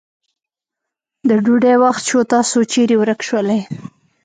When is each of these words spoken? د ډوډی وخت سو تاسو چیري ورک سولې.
د 1.29 1.29
ډوډی 1.43 1.75
وخت 1.83 2.03
سو 2.09 2.19
تاسو 2.33 2.57
چیري 2.71 2.95
ورک 2.99 3.19
سولې. 3.29 3.59